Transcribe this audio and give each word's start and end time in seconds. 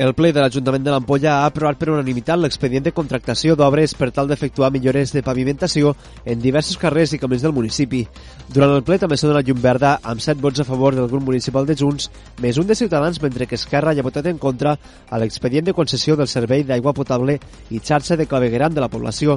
El 0.00 0.14
ple 0.16 0.30
de 0.32 0.40
l'Ajuntament 0.40 0.86
de 0.86 0.92
l'Ampolla 0.92 1.34
ha 1.34 1.48
aprovat 1.50 1.76
per 1.76 1.90
unanimitat 1.92 2.40
l'expedient 2.40 2.86
de 2.86 2.94
contractació 2.96 3.52
d'obres 3.60 3.92
per 3.92 4.08
tal 4.16 4.30
d'efectuar 4.30 4.70
millores 4.72 5.10
de 5.12 5.20
pavimentació 5.22 5.92
en 6.24 6.40
diversos 6.40 6.78
carrers 6.80 7.12
i 7.12 7.18
camins 7.20 7.44
del 7.44 7.52
municipi. 7.52 8.00
Durant 8.48 8.72
el 8.72 8.86
ple 8.88 8.96
també 9.02 9.18
s'ha 9.20 9.28
donat 9.28 9.44
llum 9.44 9.60
verda 9.60 9.98
amb 10.02 10.24
7 10.24 10.40
vots 10.40 10.64
a 10.64 10.64
favor 10.64 10.96
del 10.96 11.10
grup 11.12 11.26
municipal 11.28 11.68
de 11.68 11.76
Junts, 11.76 12.08
més 12.40 12.56
un 12.56 12.66
de 12.70 12.78
Ciutadans, 12.78 13.20
mentre 13.20 13.46
que 13.46 13.60
Esquerra 13.60 13.92
ha 13.92 14.06
votat 14.06 14.30
en 14.32 14.40
contra 14.40 14.78
a 15.10 15.20
l'expedient 15.20 15.68
de 15.68 15.76
concessió 15.76 16.16
del 16.16 16.32
servei 16.32 16.64
d'aigua 16.64 16.96
potable 16.96 17.36
i 17.68 17.84
xarxa 17.84 18.16
de 18.16 18.26
clavegueram 18.26 18.72
de 18.72 18.80
la 18.80 18.88
població 18.88 19.36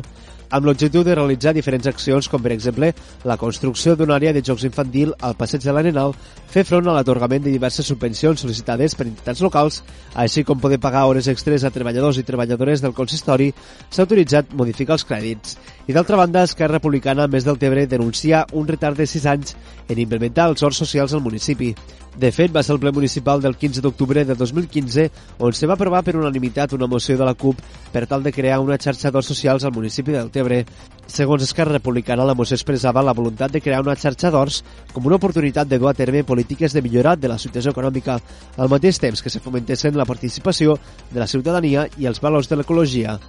amb 0.50 0.66
l'objectiu 0.66 1.04
de 1.04 1.16
realitzar 1.16 1.54
diferents 1.56 1.88
accions 1.90 2.30
com 2.32 2.42
per 2.44 2.54
exemple 2.54 2.92
la 3.28 3.38
construcció 3.42 3.96
d'una 3.96 4.16
àrea 4.16 4.32
de 4.34 4.44
jocs 4.46 4.64
infantil 4.68 5.12
al 5.20 5.36
passeig 5.36 5.64
de 5.66 5.74
l'Arenal, 5.74 6.14
fer 6.48 6.64
front 6.64 6.88
a 6.88 6.96
l'atorgament 6.96 7.44
de 7.44 7.52
diverses 7.52 7.88
subvencions 7.92 8.46
sol·licitades 8.46 8.96
per 8.96 9.08
entitats 9.10 9.44
locals, 9.44 9.82
així 10.14 10.45
com 10.46 10.62
poder 10.62 10.80
pagar 10.80 11.06
hores 11.10 11.28
extres 11.32 11.66
a 11.66 11.72
treballadors 11.74 12.20
i 12.22 12.26
treballadores 12.28 12.84
del 12.84 12.96
consistori, 12.96 13.52
s'ha 13.90 14.06
autoritzat 14.06 14.54
modificar 14.54 14.96
els 15.00 15.06
crèdits. 15.10 15.58
I 15.90 15.94
d'altra 15.94 16.18
banda, 16.22 16.46
Esquerra 16.46 16.80
Republicana, 16.80 17.28
més 17.28 17.46
del 17.46 17.60
Tebre, 17.62 17.88
denuncia 17.90 18.46
un 18.54 18.68
retard 18.70 18.98
de 18.98 19.10
6 19.10 19.30
anys 19.34 19.56
en 19.90 20.00
implementar 20.02 20.50
els 20.50 20.64
horts 20.64 20.82
socials 20.86 21.14
al 21.14 21.26
municipi. 21.26 21.74
De 22.16 22.32
fet, 22.32 22.52
va 22.56 22.64
ser 22.64 22.72
el 22.76 22.80
ple 22.80 22.94
municipal 22.96 23.42
del 23.44 23.58
15 23.60 23.82
d'octubre 23.84 24.24
de 24.24 24.36
2015 24.40 25.10
on 25.44 25.54
se 25.54 25.68
va 25.68 25.76
aprovar 25.76 26.02
per 26.08 26.16
unanimitat 26.16 26.72
una 26.74 26.88
moció 26.88 27.18
de 27.20 27.26
la 27.28 27.34
CUP 27.36 27.60
per 27.92 28.06
tal 28.08 28.24
de 28.24 28.32
crear 28.32 28.62
una 28.64 28.78
xarxa 28.80 29.12
d'horts 29.12 29.34
socials 29.34 29.66
al 29.66 29.76
municipi 29.76 30.16
del 30.16 30.32
Tebre. 30.32 30.64
Segons 31.08 31.44
Esquerra 31.44 31.78
Republicana, 31.78 32.26
la 32.26 32.34
moció 32.34 32.58
expressava 32.58 33.04
la 33.06 33.14
voluntat 33.14 33.54
de 33.54 33.62
crear 33.62 33.84
una 33.84 33.96
xarxa 33.96 34.32
d'horts 34.34 34.64
com 34.92 35.06
una 35.06 35.20
oportunitat 35.20 35.70
de 35.70 35.78
dur 35.80 35.92
a 35.92 35.94
terme 35.94 36.24
polítiques 36.26 36.74
de 36.74 36.82
millorat 36.82 37.22
de 37.22 37.30
la 37.30 37.38
situació 37.38 37.72
econòmica, 37.72 38.18
al 38.58 38.72
mateix 38.74 39.00
temps 39.00 39.22
que 39.22 39.30
se 39.30 39.40
fomentessin 39.40 39.96
la 39.96 40.10
participació 40.10 40.80
de 41.12 41.20
la 41.22 41.28
ciutadania 41.28 41.86
i 41.98 42.10
els 42.10 42.22
valors 42.22 42.50
de 42.50 42.58
l'ecologia. 42.58 43.20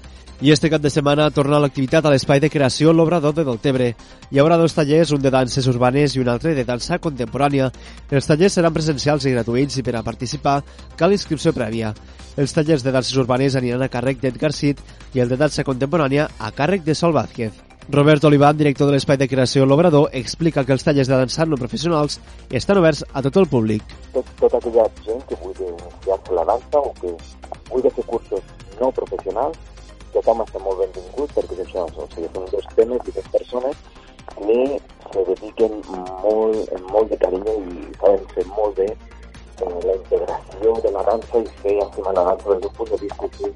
I 0.41 0.51
este 0.53 0.69
cap 0.69 0.83
de 0.85 0.91
setmana 0.93 1.31
torna 1.33 1.61
l'activitat 1.61 2.05
a 2.05 2.11
l'espai 2.13 2.41
de 2.41 2.51
creació 2.53 2.93
L'Obrador 2.93 3.33
de 3.37 3.45
Deltebre. 3.45 3.93
Hi 4.31 4.41
haurà 4.41 4.59
dos 4.61 4.75
tallers, 4.77 5.13
un 5.17 5.23
de 5.25 5.33
danses 5.33 5.69
urbanes 5.69 6.17
i 6.17 6.21
un 6.21 6.29
altre 6.29 6.53
de 6.55 6.65
dansa 6.65 6.99
contemporània. 7.01 7.71
Els 8.11 8.29
tallers 8.29 8.59
seran 8.59 8.75
presencials 8.77 9.25
i 9.25 9.33
gratuïts 9.33 9.81
i 9.81 9.85
per 9.85 9.97
a 9.97 10.05
participar 10.05 10.59
cal 10.97 11.17
inscripció 11.17 11.57
prèvia. 11.57 11.95
Els 12.37 12.53
tallers 12.53 12.85
de 12.85 12.93
danses 12.93 13.17
urbanes 13.17 13.57
aniran 13.57 13.85
a 13.85 13.93
càrrec 13.93 14.21
d'Edgar 14.21 14.53
Cid 14.53 14.83
i 15.15 15.25
el 15.25 15.33
de 15.33 15.41
dansa 15.41 15.65
contemporània 15.65 16.29
a 16.37 16.53
càrrec 16.53 16.85
de 16.85 16.95
Sol 16.95 17.17
Vázquez. 17.17 17.66
Robert 17.89 18.25
Olivan, 18.25 18.57
director 18.59 18.89
de 18.89 18.97
l'espai 18.97 19.17
de 19.17 19.29
creació 19.31 19.65
L'Obrador, 19.65 20.09
explica 20.13 20.65
que 20.67 20.75
els 20.75 20.83
tallers 20.83 21.07
de 21.07 21.21
dansa 21.21 21.45
no 21.47 21.59
professionals 21.61 22.19
estan 22.51 22.81
oberts 22.81 23.05
a 23.13 23.23
tot 23.23 23.39
el 23.39 23.47
públic. 23.47 23.85
Tot, 24.13 24.33
tota 24.41 24.59
aquella 24.59 24.89
gent 25.05 25.23
que 25.29 25.39
vulgui 25.39 25.69
iniciar-se 25.71 26.35
la 26.35 26.45
dansa 26.51 26.83
o 26.83 26.91
que 26.99 27.13
vulgui 27.71 27.93
fer 27.95 28.07
cursos 28.11 28.43
no 28.81 28.91
professionals 28.97 29.61
tothom 30.17 30.43
està 30.43 30.63
molt 30.65 30.83
benvingut 30.83 31.33
perquè 31.37 31.61
això, 31.63 31.87
o 31.87 32.09
sigui, 32.15 32.29
són 32.35 32.51
dos 32.51 32.67
temes 32.75 33.07
i 33.07 33.15
dos 33.21 33.31
persones 33.37 33.85
que 34.35 34.59
se 35.13 35.25
dediquen 35.31 35.79
molt, 36.25 36.75
molt 36.91 37.13
de 37.13 37.21
carinyo 37.23 37.57
i 37.71 37.87
saben 38.01 38.27
fer 38.35 38.47
molt 38.51 38.83
bé 38.83 38.89
eh, 38.91 39.79
la 39.87 39.95
integració 39.95 40.77
de 40.83 40.95
la 40.99 41.07
dansa 41.13 41.43
i 41.45 41.57
fer 41.63 41.79
encima 41.87 42.19
la 42.19 42.29
dansa 42.33 42.51
des 42.51 42.63
d'un 42.67 42.79
punt 42.81 42.95
de 42.95 43.03
vista 43.07 43.31
que 43.39 43.53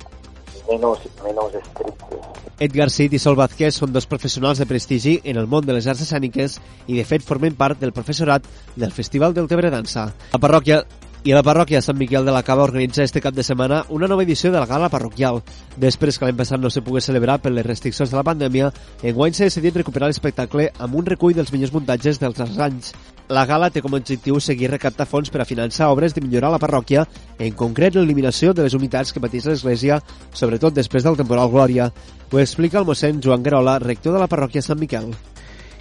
menos, 0.69 0.99
menos 1.25 1.55
estricte. 1.55 2.21
Edgar 2.61 2.91
Cid 2.91 3.15
i 3.16 3.19
Sol 3.19 3.38
Vázquez 3.41 3.78
són 3.81 3.93
dos 3.93 4.05
professionals 4.06 4.61
de 4.61 4.66
prestigi 4.69 5.15
en 5.25 5.38
el 5.41 5.47
món 5.49 5.65
de 5.65 5.72
les 5.72 5.87
arts 5.88 6.05
escèniques 6.05 6.59
i 6.87 6.99
de 6.99 7.05
fet 7.09 7.25
formen 7.25 7.56
part 7.56 7.81
del 7.81 7.94
professorat 7.97 8.44
del 8.77 8.93
Festival 8.93 9.33
del 9.33 9.49
Tebre 9.49 9.71
Dansa. 9.72 10.10
La 10.34 10.43
parròquia 10.43 10.83
i 11.22 11.34
la 11.36 11.42
parròquia 11.44 11.82
Sant 11.84 11.98
Miquel 12.00 12.25
de 12.25 12.32
la 12.32 12.41
Cava 12.42 12.64
organitza 12.64 13.03
este 13.04 13.20
cap 13.20 13.34
de 13.36 13.44
setmana 13.44 13.82
una 13.92 14.08
nova 14.08 14.22
edició 14.25 14.50
de 14.53 14.60
la 14.60 14.66
gala 14.66 14.88
parroquial. 14.88 15.42
Després 15.76 16.16
que 16.16 16.25
l'any 16.25 16.36
passat 16.38 16.60
no 16.60 16.70
se 16.72 16.81
pogués 16.81 17.04
celebrar 17.10 17.36
per 17.42 17.53
les 17.53 17.66
restriccions 17.66 18.08
de 18.10 18.16
la 18.16 18.25
pandèmia, 18.25 18.70
enguany 19.03 19.36
s'ha 19.36 19.50
decidit 19.50 19.76
recuperar 19.76 20.09
l'espectacle 20.09 20.70
amb 20.78 20.97
un 20.97 21.06
recull 21.06 21.36
dels 21.36 21.53
millors 21.53 21.75
muntatges 21.76 22.20
dels 22.22 22.41
altres 22.41 22.59
anys. 22.59 22.94
La 23.28 23.44
gala 23.47 23.69
té 23.70 23.82
com 23.84 23.92
a 23.94 24.00
objectiu 24.00 24.41
seguir 24.41 24.70
recaptar 24.72 25.06
fons 25.06 25.30
per 25.30 25.42
a 25.44 25.47
finançar 25.47 25.91
obres 25.92 26.16
de 26.16 26.25
millorar 26.25 26.50
la 26.54 26.62
parròquia, 26.62 27.04
en 27.38 27.53
concret 27.54 27.94
l'eliminació 27.94 28.54
de 28.54 28.64
les 28.64 28.75
humitats 28.75 29.12
que 29.12 29.20
pateix 29.20 29.47
l'Església, 29.47 30.00
sobretot 30.32 30.75
després 30.75 31.04
del 31.04 31.20
temporal 31.20 31.53
Glòria. 31.53 31.92
Ho 32.32 32.41
explica 32.41 32.80
el 32.80 32.88
mossèn 32.88 33.20
Joan 33.20 33.44
Garola, 33.44 33.78
rector 33.78 34.16
de 34.16 34.25
la 34.25 34.30
parròquia 34.30 34.64
Sant 34.64 34.80
Miquel 34.80 35.12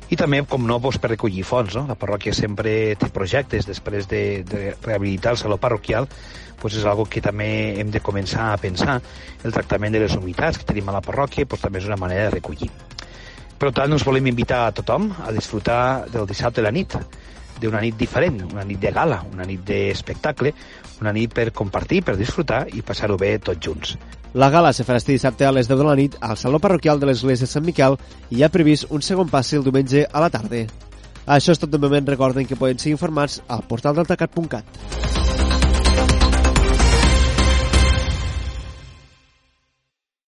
i 0.10 0.18
també, 0.18 0.42
com 0.50 0.66
no, 0.66 0.80
doncs, 0.82 0.98
per 1.02 1.12
recollir 1.14 1.46
fons. 1.46 1.76
No? 1.78 1.86
La 1.90 1.98
parròquia 2.00 2.34
sempre 2.34 2.96
té 3.00 3.10
projectes 3.14 3.68
després 3.70 4.10
de, 4.10 4.44
de 4.48 4.74
rehabilitar 4.82 5.36
el 5.36 5.42
saló 5.42 5.60
parroquial, 5.62 6.10
doncs 6.60 6.80
és 6.82 6.86
algo 6.90 7.06
que 7.06 7.22
també 7.24 7.50
hem 7.80 7.94
de 7.94 8.02
començar 8.04 8.52
a 8.54 8.60
pensar. 8.62 9.00
El 9.44 9.56
tractament 9.56 9.96
de 9.96 10.04
les 10.06 10.18
humitats 10.18 10.60
que 10.60 10.68
tenim 10.68 10.90
a 10.90 10.98
la 10.98 11.06
parròquia 11.06 11.46
doncs, 11.46 11.66
també 11.66 11.84
és 11.84 11.90
una 11.90 12.00
manera 12.02 12.28
de 12.28 12.38
recollir. 12.40 12.72
Per 13.60 13.74
tant, 13.76 13.92
ens 13.92 14.06
volem 14.08 14.30
invitar 14.32 14.66
a 14.66 14.76
tothom 14.76 15.10
a 15.26 15.34
disfrutar 15.36 16.08
del 16.12 16.28
dissabte 16.28 16.64
a 16.64 16.70
la 16.70 16.72
nit, 16.72 16.96
d'una 17.60 17.82
nit 17.84 17.98
diferent, 18.00 18.40
una 18.54 18.64
nit 18.64 18.80
de 18.80 18.92
gala, 18.96 19.20
una 19.34 19.44
nit 19.44 19.66
d'espectacle, 19.68 20.54
una 21.04 21.12
nit 21.16 21.34
per 21.36 21.52
compartir, 21.52 22.02
per 22.08 22.16
disfrutar 22.16 22.66
i 22.72 22.82
passar-ho 22.86 23.20
bé 23.20 23.36
tots 23.44 23.60
junts. 23.68 23.98
La 24.34 24.52
gala 24.54 24.74
se 24.74 24.84
farà 24.86 25.00
este 25.02 25.16
dissabte 25.16 25.46
a 25.46 25.52
les 25.52 25.68
10 25.68 25.80
de 25.80 25.86
la 25.88 25.96
nit 25.98 26.16
al 26.22 26.38
Saló 26.38 26.60
Parroquial 26.62 27.00
de 27.00 27.08
l'Església 27.10 27.48
de 27.48 27.52
Sant 27.52 27.66
Miquel 27.66 27.98
i 28.30 28.38
hi 28.38 28.44
ha 28.46 28.52
previst 28.54 28.92
un 28.94 29.02
segon 29.02 29.32
passi 29.32 29.58
el 29.58 29.66
diumenge 29.66 30.06
a 30.06 30.22
la 30.22 30.30
tarda. 30.30 30.68
Això 31.26 31.54
és 31.54 31.62
tot 31.62 31.74
de 31.74 31.82
moment. 31.82 32.06
Recorden 32.06 32.46
que 32.46 32.58
poden 32.58 32.78
ser 32.78 32.94
informats 32.94 33.42
al 33.48 33.66
portal 33.66 33.98
deltacat.cat. 33.98 35.09